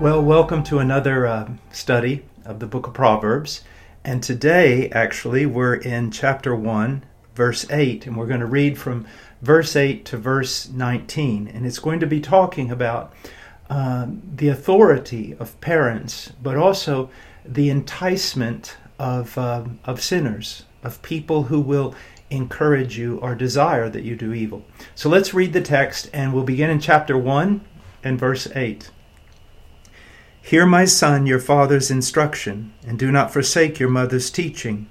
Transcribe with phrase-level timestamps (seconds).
[0.00, 3.64] Well, welcome to another uh, study of the book of Proverbs.
[4.04, 9.08] And today, actually, we're in chapter 1, verse 8, and we're going to read from
[9.42, 11.48] verse 8 to verse 19.
[11.48, 13.12] And it's going to be talking about
[13.68, 14.06] uh,
[14.36, 17.10] the authority of parents, but also
[17.44, 21.92] the enticement of, uh, of sinners, of people who will
[22.30, 24.64] encourage you or desire that you do evil.
[24.94, 27.62] So let's read the text, and we'll begin in chapter 1
[28.04, 28.92] and verse 8.
[30.42, 34.88] Hear, my son, your father's instruction, and do not forsake your mother's teaching.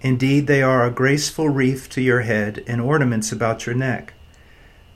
[0.00, 4.14] Indeed, they are a graceful wreath to your head and ornaments about your neck.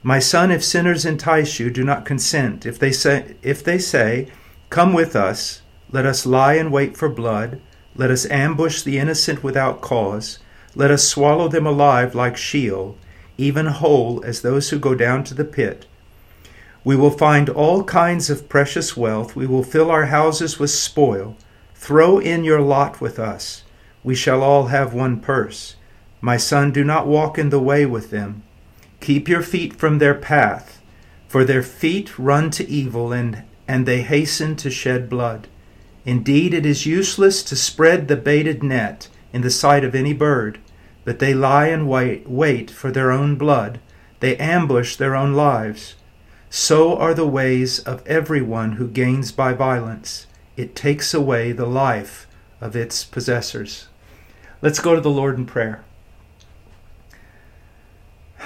[0.02, 2.64] My son, if sinners entice you, do not consent.
[2.64, 4.28] If they say, if they say,
[4.70, 7.60] Come with us, let us lie in wait for blood,
[7.96, 10.38] let us ambush the innocent without cause,
[10.74, 12.96] let us swallow them alive like Sheol,
[13.36, 15.86] even whole as those who go down to the pit.
[16.82, 19.36] We will find all kinds of precious wealth.
[19.36, 21.36] We will fill our houses with spoil.
[21.74, 23.64] Throw in your lot with us.
[24.02, 25.76] We shall all have one purse.
[26.20, 28.42] My son, do not walk in the way with them.
[29.00, 30.80] Keep your feet from their path,
[31.28, 35.48] for their feet run to evil, and, and they hasten to shed blood.
[36.04, 40.58] Indeed, it is useless to spread the baited net in the sight of any bird,
[41.04, 43.80] but they lie in wait, wait for their own blood.
[44.20, 45.94] They ambush their own lives.
[46.52, 50.26] So are the ways of everyone who gains by violence.
[50.56, 52.26] It takes away the life
[52.60, 53.86] of its possessors.
[54.60, 55.84] Let's go to the Lord in prayer.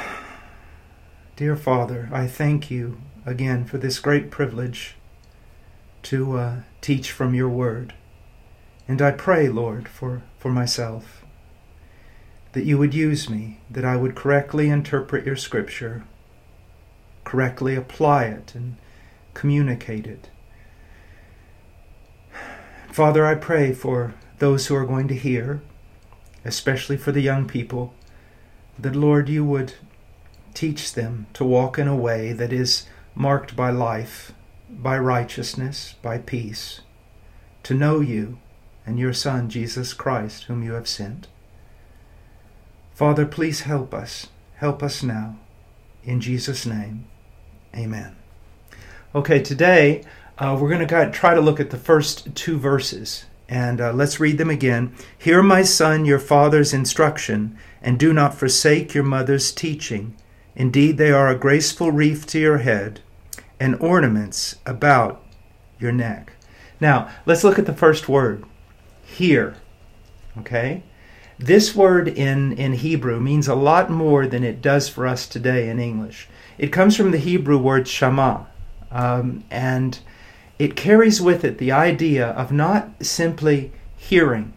[1.37, 4.97] Dear Father, I thank you again for this great privilege
[6.03, 7.95] to uh, teach from your word.
[8.87, 11.25] And I pray, Lord, for, for myself,
[12.53, 16.05] that you would use me, that I would correctly interpret your scripture
[17.25, 18.77] correctly apply it and
[19.35, 20.31] communicate it.
[22.91, 25.63] Father, I pray for those who are going to hear,
[26.45, 27.95] especially for the young people,
[28.79, 29.75] that, Lord, you would
[30.55, 34.33] teach them to walk in a way that is marked by life,
[34.71, 36.81] by righteousness, by peace,
[37.65, 38.39] to know you
[38.87, 41.27] and your Son, Jesus Christ, whom you have sent.
[42.95, 44.29] Father, please help us.
[44.57, 45.37] Help us now.
[46.05, 47.07] In Jesus' name.
[47.75, 48.15] Amen.
[49.15, 50.05] Okay, today
[50.39, 53.25] uh, we're going to try to look at the first two verses.
[53.49, 54.95] And uh, let's read them again.
[55.19, 60.17] Hear, my son, your father's instruction, and do not forsake your mother's teaching.
[60.57, 63.01] Indeed, they are a graceful wreath to your head
[63.61, 65.23] and ornaments about
[65.79, 66.33] your neck.
[66.81, 68.45] Now, let's look at the first word
[69.05, 69.57] hear.
[70.39, 70.83] Okay?
[71.39, 75.69] This word in, in Hebrew means a lot more than it does for us today
[75.69, 76.29] in English.
[76.59, 78.47] It comes from the Hebrew word shama,
[78.91, 79.99] um, and
[80.59, 84.53] it carries with it the idea of not simply hearing.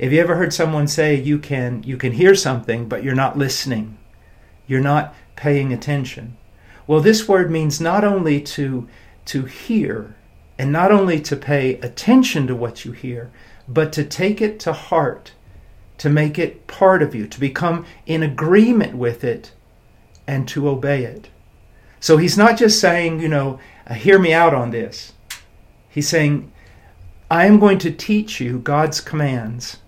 [0.00, 3.38] Have you ever heard someone say you can you can hear something but you're not
[3.38, 3.98] listening?
[4.66, 6.36] You're not paying attention.
[6.86, 8.88] Well, this word means not only to
[9.26, 10.16] to hear
[10.58, 13.30] and not only to pay attention to what you hear,
[13.68, 15.32] but to take it to heart,
[15.98, 19.52] to make it part of you, to become in agreement with it
[20.26, 21.28] and to obey it.
[22.00, 25.12] So he's not just saying, you know, uh, hear me out on this.
[25.88, 26.52] He's saying,
[27.30, 29.78] I am going to teach you God's commands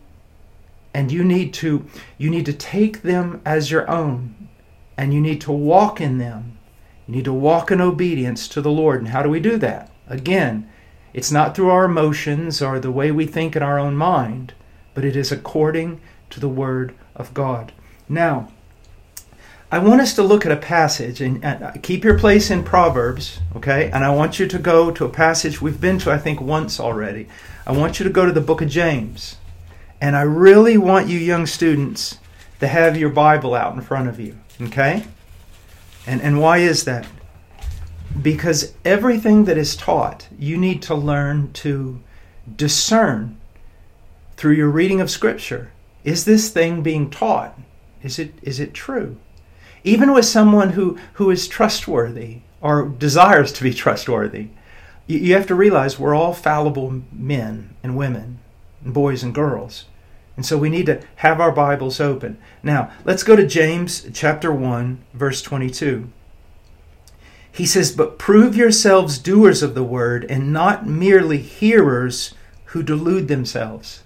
[0.94, 4.48] and you need to you need to take them as your own
[4.96, 6.58] and you need to walk in them.
[7.06, 8.98] You need to walk in obedience to the Lord.
[8.98, 9.92] And how do we do that?
[10.08, 10.68] Again,
[11.14, 14.54] it's not through our emotions or the way we think in our own mind,
[14.94, 17.72] but it is according to the word of God.
[18.08, 18.52] Now,
[19.70, 23.38] I want us to look at a passage and, uh, keep your place in Proverbs,
[23.54, 23.90] okay?
[23.90, 26.80] And I want you to go to a passage we've been to, I think, once
[26.80, 27.28] already.
[27.66, 29.36] I want you to go to the book of James.
[30.00, 32.18] And I really want you young students
[32.60, 35.04] to have your Bible out in front of you, okay?
[36.06, 37.06] And, and why is that?
[38.22, 42.00] Because everything that is taught, you need to learn to
[42.56, 43.38] discern
[44.38, 45.72] through your reading of Scripture.
[46.04, 47.58] Is this thing being taught?
[48.02, 49.18] Is it, is it true?
[49.84, 54.48] Even with someone who, who is trustworthy or desires to be trustworthy,
[55.06, 58.38] You, you have to realize we're all fallible men and women,
[58.84, 59.86] and boys and girls.
[60.36, 62.38] And so we need to have our Bibles open.
[62.62, 66.10] Now, let's go to James chapter 1, verse 22.
[67.50, 72.34] He says, But prove yourselves doers of the word and not merely hearers
[72.66, 74.04] who delude themselves.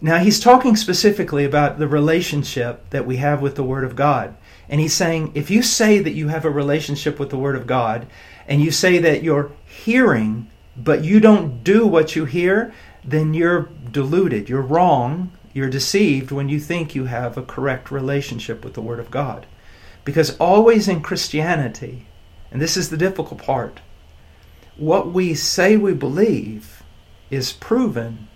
[0.00, 4.36] Now, he's talking specifically about the relationship that we have with the Word of God.
[4.72, 7.66] And he's saying, if you say that you have a relationship with the Word of
[7.66, 8.06] God,
[8.48, 12.72] and you say that you're hearing, but you don't do what you hear,
[13.04, 14.48] then you're deluded.
[14.48, 15.30] You're wrong.
[15.52, 19.44] You're deceived when you think you have a correct relationship with the Word of God.
[20.06, 22.06] Because always in Christianity,
[22.50, 23.80] and this is the difficult part,
[24.78, 26.82] what we say we believe
[27.28, 28.26] is proven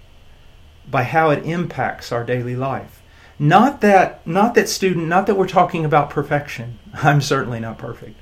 [0.91, 3.01] by how it impacts our daily life.
[3.39, 6.79] Not that not that student, not that we're talking about perfection.
[6.95, 8.19] I'm certainly not perfect.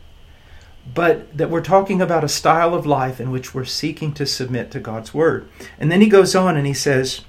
[0.93, 4.71] But that we're talking about a style of life in which we're seeking to submit
[4.73, 5.49] to God's word.
[5.79, 7.23] And then he goes on and he says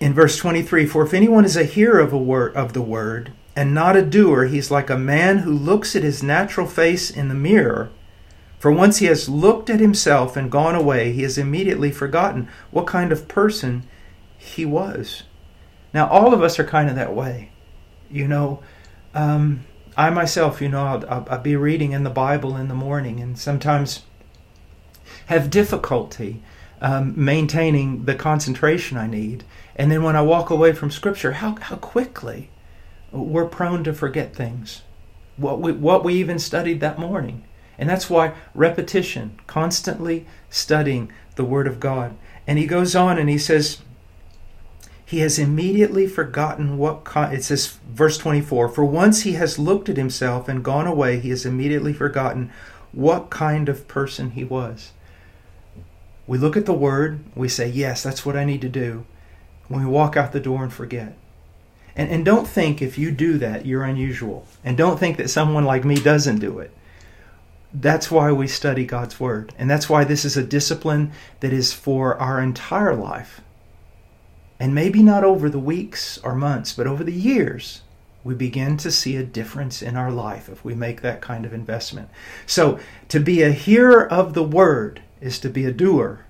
[0.00, 3.32] in verse 23, for if anyone is a hearer of a word of the word
[3.54, 7.28] and not a doer, he's like a man who looks at his natural face in
[7.28, 7.90] the mirror
[8.64, 12.86] for once he has looked at himself and gone away, he has immediately forgotten what
[12.86, 13.86] kind of person
[14.38, 15.24] he was.
[15.94, 17.50] Now, all of us are kind of that way.
[18.10, 18.62] You know,
[19.14, 19.64] um,
[19.96, 23.20] I myself, you know, I'll, I'll, I'll be reading in the Bible in the morning
[23.20, 24.02] and sometimes
[25.26, 26.42] have difficulty
[26.80, 29.44] um, maintaining the concentration I need.
[29.76, 32.50] And then when I walk away from Scripture, how, how quickly
[33.12, 34.82] we're prone to forget things.
[35.36, 37.44] What we, what we even studied that morning.
[37.78, 42.16] And that's why repetition, constantly studying the Word of God.
[42.46, 43.80] And he goes on and he says,
[45.14, 49.96] he has immediately forgotten what it says verse 24 for once he has looked at
[49.96, 52.50] himself and gone away he has immediately forgotten
[52.90, 54.90] what kind of person he was
[56.26, 59.06] we look at the word we say yes that's what i need to do
[59.68, 61.16] when we walk out the door and forget
[61.94, 65.64] and, and don't think if you do that you're unusual and don't think that someone
[65.64, 66.76] like me doesn't do it
[67.76, 69.52] that's why we study God's Word.
[69.58, 73.40] And that's why this is a discipline that is for our entire life.
[74.64, 77.82] And maybe not over the weeks or months, but over the years,
[78.24, 81.52] we begin to see a difference in our life if we make that kind of
[81.52, 82.08] investment.
[82.46, 82.78] So,
[83.10, 86.24] to be a hearer of the Word is to be a doer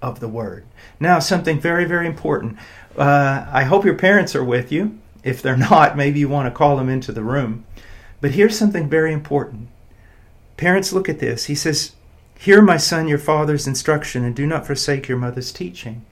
[0.00, 0.64] of the Word.
[1.00, 2.58] Now, something very, very important.
[2.96, 4.96] Uh, I hope your parents are with you.
[5.24, 7.64] If they're not, maybe you want to call them into the room.
[8.20, 9.66] But here's something very important
[10.56, 11.46] Parents, look at this.
[11.46, 11.96] He says,
[12.38, 16.06] Hear, my son, your father's instruction, and do not forsake your mother's teaching.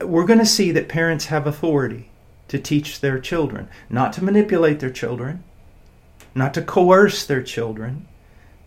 [0.00, 2.10] We're going to see that parents have authority
[2.48, 5.42] to teach their children, not to manipulate their children,
[6.34, 8.06] not to coerce their children,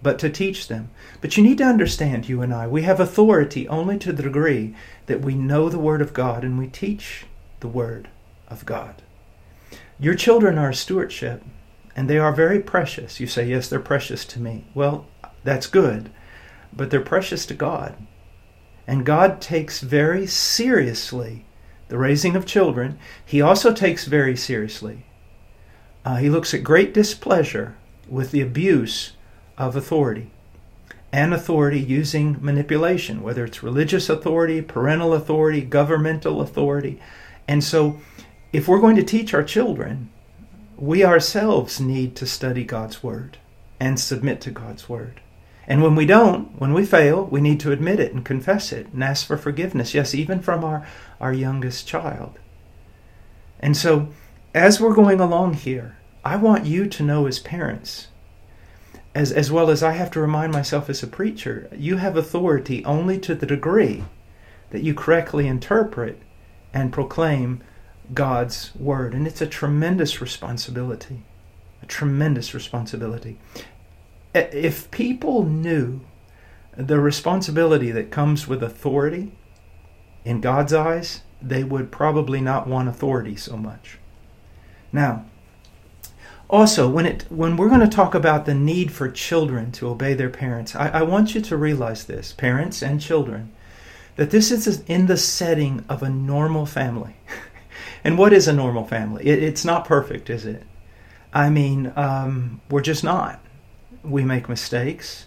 [0.02, 0.90] but to teach them.
[1.22, 4.76] But you need to understand, you and I, we have authority only to the degree
[5.08, 7.26] that we know the Word of God and we teach
[7.60, 8.10] the Word
[8.48, 9.02] of God.
[10.00, 11.44] Your children are a stewardship
[11.96, 13.20] and they are very precious.
[13.20, 14.66] You say, Yes, they're precious to me.
[14.74, 15.08] Well,
[15.44, 16.12] that's good,
[16.72, 17.96] but they're precious to God.
[18.88, 21.46] And God takes very seriously
[21.90, 22.98] the raising of children.
[23.24, 25.06] He also takes very seriously,
[26.06, 27.76] uh, he looks at great displeasure
[28.08, 29.12] with the abuse
[29.58, 30.32] of authority
[31.12, 37.00] and authority using manipulation, whether it's religious authority, parental authority, governmental authority.
[37.48, 38.00] And so,
[38.54, 40.10] if we're going to teach our children,
[40.78, 43.38] we ourselves need to study God's Word
[43.80, 45.22] and submit to God's Word.
[45.68, 48.88] And when we don't, when we fail, we need to admit it and confess it
[48.94, 49.94] and ask for forgiveness.
[49.94, 50.88] Yes, even from our,
[51.20, 52.40] our youngest child.
[53.60, 54.10] And so,
[54.54, 58.08] as we're going along here, I want you to know as parents,
[59.14, 62.84] as, as well as I have to remind myself as a preacher, you have authority
[62.86, 64.06] only to the degree
[64.70, 66.22] that you correctly interpret
[66.74, 67.62] and proclaim
[68.14, 69.14] God's word.
[69.14, 71.24] And it's a tremendous responsibility.
[71.82, 73.38] A tremendous responsibility.
[74.54, 76.02] If people knew
[76.76, 79.32] the responsibility that comes with authority
[80.26, 83.98] in God's eyes, they would probably not want authority so much.
[84.92, 85.26] Now,
[86.50, 90.14] also, when it when we're going to talk about the need for children to obey
[90.14, 93.52] their parents, I, I want you to realize this, parents and children,
[94.16, 97.18] that this is in the setting of a normal family.
[98.04, 99.26] And what is a normal family?
[99.26, 100.64] It, it's not perfect, is it?
[101.34, 103.42] I mean, um, we're just not.
[104.08, 105.26] We make mistakes.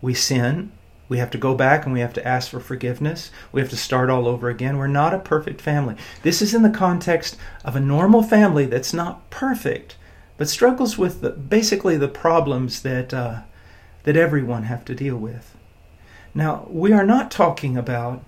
[0.00, 0.72] We sin.
[1.08, 3.30] We have to go back and we have to ask for forgiveness.
[3.52, 4.78] We have to start all over again.
[4.78, 5.96] We're not a perfect family.
[6.22, 9.96] This is in the context of a normal family that's not perfect,
[10.38, 13.42] but struggles with the, basically the problems that uh,
[14.04, 15.54] that everyone have to deal with.
[16.34, 18.24] Now, we are not talking about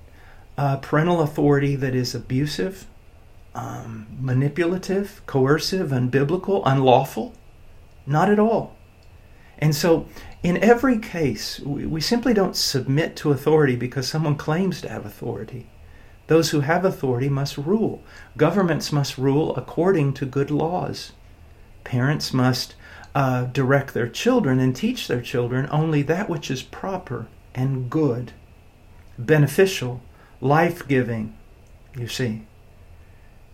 [0.59, 2.87] uh, parental authority that is abusive,
[3.55, 7.35] um, manipulative, coercive, unbiblical, unlawful.
[8.07, 8.77] Not at all.
[9.59, 10.07] And so,
[10.43, 15.69] in every case, we, simply don't submit to authority because someone claims to have authority.
[16.27, 18.03] Those who have authority must rule.
[18.37, 21.13] Governments must rule according to good laws.
[21.85, 22.75] Parents must
[23.15, 28.33] uh, direct their children and teach their children only that which is proper and good,
[29.19, 30.03] beneficial,
[30.41, 31.37] life giving,
[31.97, 32.47] you see.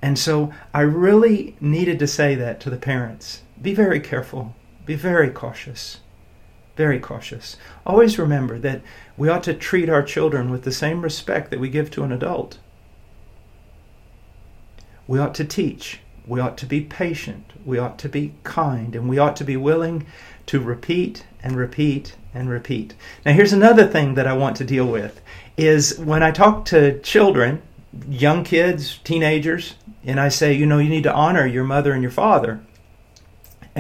[0.01, 3.43] And so I really needed to say that to the parents.
[3.61, 4.55] Be very careful,
[4.91, 6.01] be very cautious.
[6.75, 7.57] Very cautious.
[7.87, 8.83] Always remember that
[9.17, 12.11] we ought to treat our children with the same respect that we give to an
[12.11, 12.59] adult.
[15.07, 16.01] We ought to teach.
[16.27, 17.53] We ought to be patient.
[17.65, 18.97] We ought to be kind.
[18.97, 20.07] And we ought to be willing
[20.47, 22.97] to repeat and repeat and repeat.
[23.25, 25.21] Now here's another thing that I want to deal with
[25.57, 27.63] is when I talk to children,
[28.09, 32.03] young kids, teenagers, and I say, you know, you need to honor your mother and
[32.03, 32.61] your father.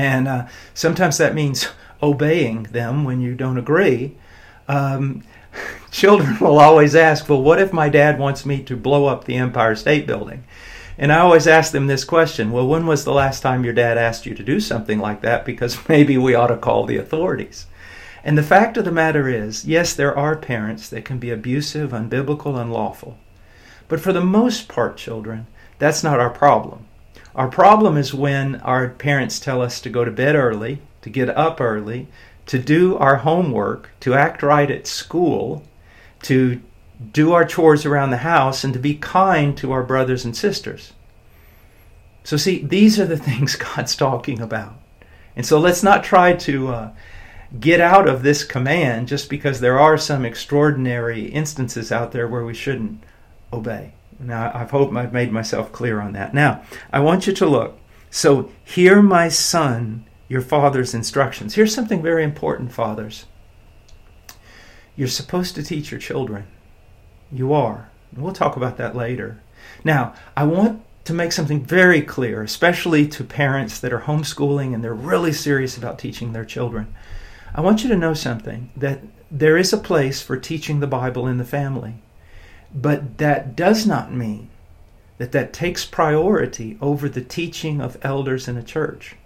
[0.00, 1.69] And uh, sometimes that means
[2.02, 4.16] obeying them when you don't agree.
[4.66, 5.23] Um,
[5.90, 9.37] children will always ask, well, what if my dad wants me to blow up the
[9.37, 10.45] Empire State Building?
[10.97, 13.99] And I always ask them this question Well, when was the last time your dad
[13.99, 15.45] asked you to do something like that?
[15.45, 17.66] Because maybe we ought to call the authorities.
[18.25, 21.90] And the fact of the matter is, yes, there are parents that can be abusive,
[21.90, 23.19] unbiblical, unlawful.
[23.88, 25.47] But for the most part, children,
[25.78, 26.87] that's not our problem.
[27.35, 31.29] Our problem is when our parents tell us to go to bed early, to get
[31.29, 32.09] up early,
[32.47, 35.63] to do our homework, to act right at school,
[36.23, 36.61] to
[37.13, 40.93] do our chores around the house, and to be kind to our brothers and sisters.
[42.25, 44.75] So, see, these are the things God's talking about.
[45.37, 46.91] And so let's not try to uh,
[47.59, 52.45] get out of this command just because there are some extraordinary instances out there where
[52.45, 53.03] we shouldn't
[53.53, 53.95] obey.
[54.21, 56.35] Now, I hope I've made myself clear on that.
[56.35, 56.62] Now,
[56.93, 57.79] I want you to look.
[58.11, 61.55] So, hear my son, your father's instructions.
[61.55, 63.25] Here's something very important, fathers.
[64.97, 66.47] You're supposed to teach your children.
[67.33, 67.91] You are.
[68.15, 69.41] We'll talk about that later.
[69.85, 74.85] Now, I want to make something very clear, especially to parents that are homeschooling and
[74.85, 76.95] they're really serious about teaching their children.
[77.55, 79.00] I want you to know something that
[79.31, 81.95] there is a place for teaching the Bible in the family,
[82.75, 84.49] but that does not mean
[85.19, 89.17] that that takes priority over the teaching of elders in a church.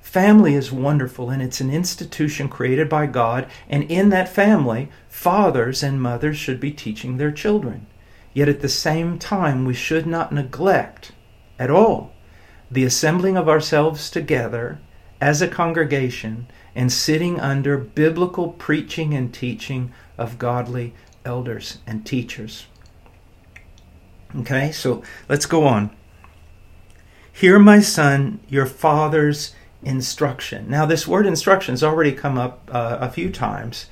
[0.00, 5.82] Family is wonderful and it's an institution created by God, and in that family, fathers
[5.82, 7.86] and mothers should be teaching their children.
[8.32, 11.12] Yet at the same time, we should not neglect
[11.58, 12.12] at all
[12.70, 14.78] the assembling of ourselves together
[15.20, 20.94] as a congregation and sitting under biblical preaching and teaching of godly
[21.24, 22.66] elders and teachers.
[24.36, 25.90] Okay, so let's go on.
[27.32, 30.68] Hear, my son, your father's instruction.
[30.68, 33.86] Now, this word instruction has already come up uh, a few times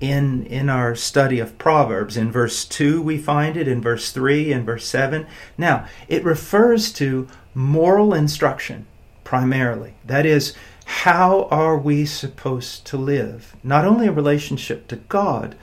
[0.00, 2.16] in in our study of Proverbs.
[2.16, 5.26] In verse 2 we find it, in verse 3 and verse 7.
[5.56, 8.86] Now, it refers to moral instruction
[9.24, 9.94] primarily.
[10.04, 13.56] That is how are we supposed to live?
[13.62, 15.56] Not only in relationship to God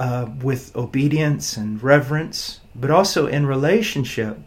[0.00, 4.38] uh, with obedience and reverence, but also in relationship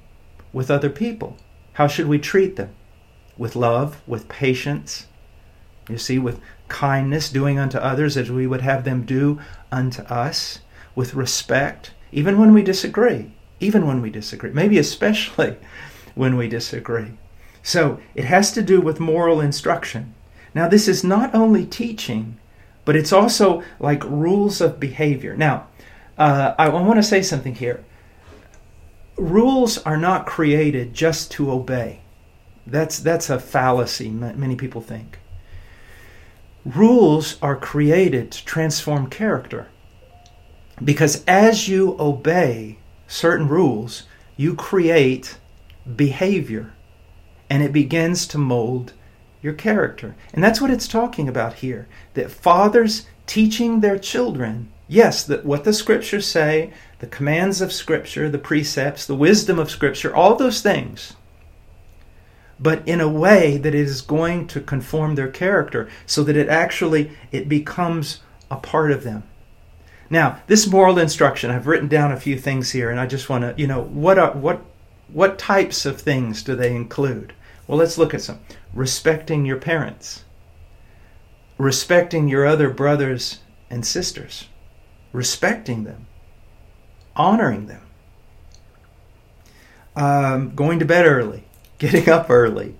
[0.51, 1.37] with other people.
[1.73, 2.73] How should we treat them?
[3.37, 5.05] With love, with patience,
[5.87, 9.39] you see, with kindness, doing unto others as we would have them do
[9.71, 10.59] unto us,
[10.95, 15.57] with respect, even when we disagree, even when we disagree, maybe especially
[16.15, 17.11] when we disagree.
[17.61, 20.15] So it has to do with moral instruction.
[20.55, 22.39] Now, this is not only teaching,
[22.85, 25.35] but it's also like rules of behavior.
[25.35, 25.67] Now,
[26.17, 27.83] uh, I want to say something here.
[29.17, 32.01] Rules are not created just to obey.
[32.65, 35.19] That's, that's a fallacy, many people think.
[36.65, 39.67] Rules are created to transform character.
[40.83, 44.03] Because as you obey certain rules,
[44.37, 45.37] you create
[45.95, 46.73] behavior
[47.49, 48.93] and it begins to mold
[49.43, 50.15] your character.
[50.33, 55.65] And that's what it's talking about here that fathers teaching their children, yes, that what
[55.65, 60.61] the scriptures say, the commands of scripture, the precepts, the wisdom of scripture, all those
[60.61, 61.15] things.
[62.59, 66.47] But in a way that it is going to conform their character so that it
[66.47, 69.23] actually it becomes a part of them.
[70.09, 73.41] Now this moral instruction i've written down a few things here and i just want
[73.41, 74.61] to you know what are what
[75.07, 77.33] what types of things do they include
[77.67, 78.39] well, let's look at some.
[78.73, 80.23] Respecting your parents,
[81.57, 83.39] respecting your other brothers
[83.69, 84.47] and sisters,
[85.13, 86.07] respecting them,
[87.15, 87.81] honoring them,
[89.95, 91.43] um, going to bed early,
[91.77, 92.75] getting up early,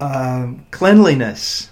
[0.00, 1.70] um, cleanliness.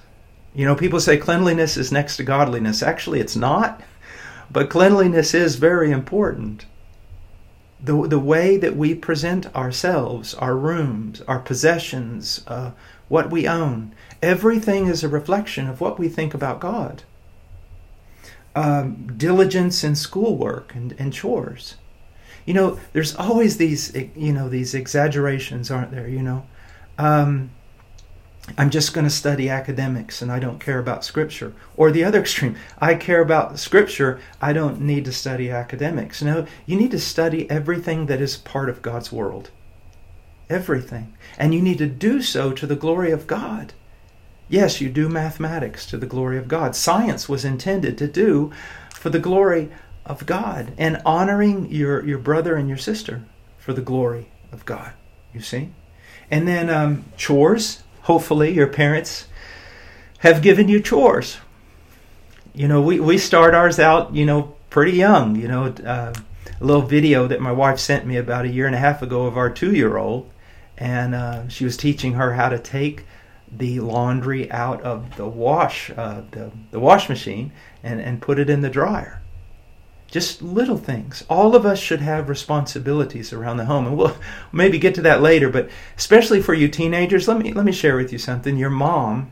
[0.54, 2.82] You know, people say cleanliness is next to godliness.
[2.82, 3.80] Actually, it's not,
[4.50, 6.66] but cleanliness is very important.
[7.80, 12.72] The, the way that we present ourselves, our rooms, our possessions, uh,
[13.08, 17.04] what we own, everything is a reflection of what we think about God.
[18.56, 21.76] Um, diligence in schoolwork and, and chores
[22.48, 26.08] you know, there's always these, you know, these exaggerations, aren't there?
[26.08, 26.46] You know,
[26.96, 27.50] um,
[28.56, 31.52] I'm just going to study academics and I don't care about scripture.
[31.76, 36.22] Or the other extreme, I care about scripture, I don't need to study academics.
[36.22, 39.50] No, you need to study everything that is part of God's world.
[40.48, 41.14] Everything.
[41.36, 43.74] And you need to do so to the glory of God.
[44.48, 46.74] Yes, you do mathematics to the glory of God.
[46.74, 48.50] Science was intended to do
[48.94, 49.70] for the glory
[50.06, 53.22] of God and honoring your, your brother and your sister
[53.58, 54.92] for the glory of God.
[55.34, 55.70] You see?
[56.30, 57.82] And then um, chores.
[58.08, 59.26] Hopefully, your parents
[60.20, 61.36] have given you chores.
[62.54, 65.36] You know, we, we start ours out, you know, pretty young.
[65.36, 66.14] You know, uh,
[66.58, 69.26] a little video that my wife sent me about a year and a half ago
[69.26, 70.30] of our two year old.
[70.78, 73.04] And uh, she was teaching her how to take
[73.46, 78.48] the laundry out of the wash, uh, the, the wash machine and, and put it
[78.48, 79.17] in the dryer
[80.10, 81.22] just little things.
[81.28, 84.16] All of us should have responsibilities around the home, and we'll
[84.52, 85.50] maybe get to that later.
[85.50, 88.56] But especially for you teenagers, let me let me share with you something.
[88.56, 89.30] Your mom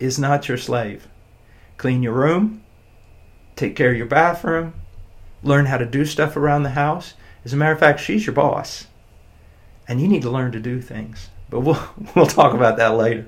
[0.00, 1.06] is not your slave.
[1.76, 2.64] Clean your room,
[3.54, 4.72] take care of your bathroom,
[5.42, 7.12] learn how to do stuff around the house.
[7.44, 8.86] As a matter of fact, she's your boss,
[9.86, 11.28] and you need to learn to do things.
[11.50, 13.26] But we'll we'll talk about that later.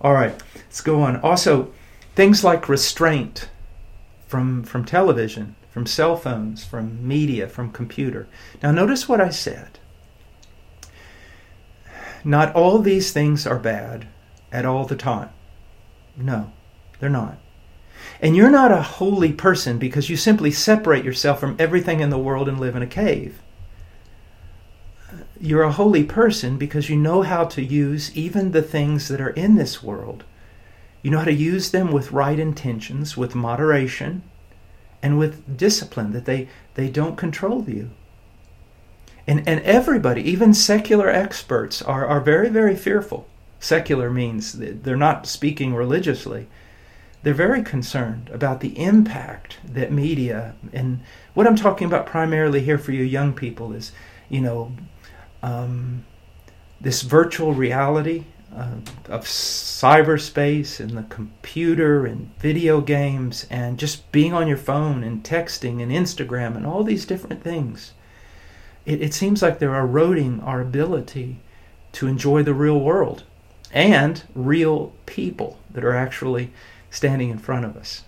[0.00, 1.20] All right, let's go on.
[1.20, 1.72] Also,
[2.16, 3.48] things like restraint
[4.26, 8.28] from from television from cell phones, from media, from computer.
[8.62, 9.80] Now, notice what I said.
[12.22, 14.06] Not all these things are bad
[14.52, 15.30] at all the time.
[16.16, 16.52] No,
[17.00, 17.38] they're not.
[18.20, 22.18] And you're not a holy person because you simply separate yourself from everything in the
[22.18, 23.42] world and live in a cave.
[25.40, 29.30] You're a holy person because you know how to use even the things that are
[29.30, 30.22] in this world.
[31.02, 34.22] You know how to use them with right intentions, with moderation,
[35.04, 37.90] and with discipline, that they, they don't control you.
[39.26, 43.28] And, and everybody, even secular experts, are, are very, very fearful.
[43.60, 46.46] Secular means they're not speaking religiously.
[47.22, 51.00] They're very concerned about the impact that media, and
[51.34, 53.92] what I'm talking about primarily here for you young people is,
[54.30, 54.72] you know,
[55.42, 56.06] um,
[56.80, 58.24] this virtual reality
[58.56, 58.76] uh,
[59.08, 65.24] of cyberspace and the computer and video games and just being on your phone and
[65.24, 67.92] texting and Instagram and all these different things.
[68.86, 71.40] It, it seems like they're eroding our ability
[71.92, 73.24] to enjoy the real world
[73.72, 76.52] and real people that are actually
[76.90, 78.04] standing in front of us.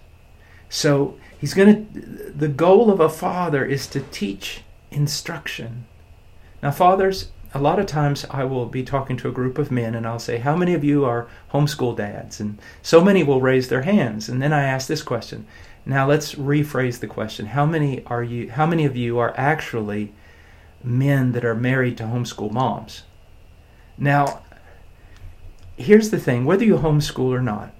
[0.68, 5.86] So he's going to, the goal of a father is to teach instruction.
[6.62, 9.94] Now, fathers, a lot of times I will be talking to a group of men
[9.94, 12.38] and I'll say, How many of you are homeschool dads?
[12.38, 14.28] And so many will raise their hands.
[14.28, 15.46] And then I ask this question.
[15.86, 17.46] Now let's rephrase the question.
[17.46, 20.12] How many are you how many of you are actually
[20.84, 23.04] men that are married to homeschool moms?
[23.96, 24.42] Now
[25.78, 27.72] here's the thing, whether you homeschool or not,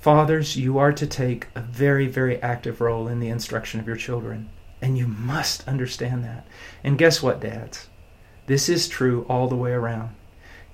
[0.00, 3.96] fathers, you are to take a very, very active role in the instruction of your
[3.96, 4.48] children.
[4.80, 6.44] And you must understand that.
[6.82, 7.86] And guess what, dads?
[8.52, 10.14] This is true all the way around.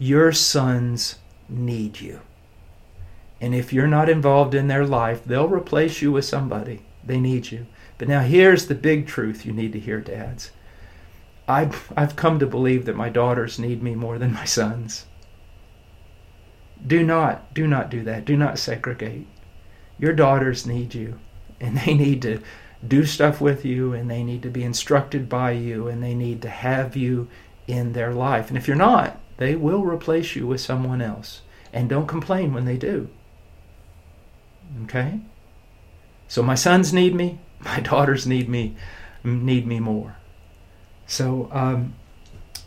[0.01, 2.23] Your sons need you.
[3.41, 6.83] And if you're not involved in their life, they'll replace you with somebody.
[7.05, 7.69] They need you.
[7.97, 10.51] But now here's the big truth you need to hear, dads.
[11.47, 15.07] I've, I've come to believe that my daughters need me more than my sons.
[16.85, 18.25] Do not, do not do that.
[18.25, 19.29] Do not segregate.
[20.01, 21.21] Your daughters need you,
[21.61, 22.43] and they need to
[22.85, 26.43] do stuff with you, and they need to be instructed by you, and they need
[26.43, 27.29] to have you
[27.69, 28.49] in their life.
[28.49, 31.43] And if you're not, they will replace you with someone else.
[31.73, 33.09] And don't complain when they do.
[34.85, 35.21] Okay?
[36.27, 38.75] So my sons need me, my daughters need me,
[39.23, 40.17] need me more.
[41.07, 41.95] So, um,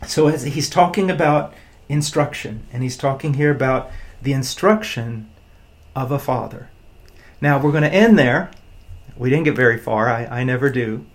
[0.06, 1.52] so as he's talking about
[1.88, 5.30] instruction, and he's talking here about the instruction
[5.94, 6.70] of a father.
[7.40, 8.50] Now we're going to end there.
[9.16, 10.08] We didn't get very far.
[10.08, 11.06] I, I never do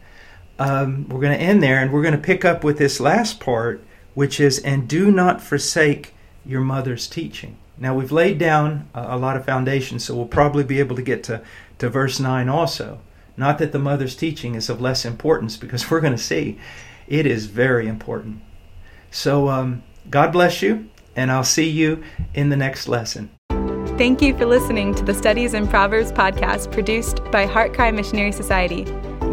[0.59, 3.39] um, we're going to end there and we're going to pick up with this last
[3.39, 6.13] part, which is, and do not forsake
[6.45, 7.57] your mother's teaching.
[7.77, 11.01] Now, we've laid down a, a lot of foundation, so we'll probably be able to
[11.01, 11.41] get to,
[11.79, 12.99] to verse 9 also.
[13.35, 16.59] Not that the mother's teaching is of less importance, because we're going to see
[17.07, 18.41] it is very important.
[19.11, 23.29] So, um, God bless you, and I'll see you in the next lesson.
[23.97, 28.85] Thank you for listening to the Studies in Proverbs podcast produced by HeartCry Missionary Society.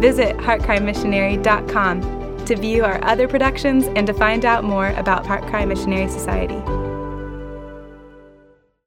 [0.04, 6.10] Visit heartcrymissionary.com to view our other productions and to find out more about HeartCry Missionary
[6.10, 6.62] Society.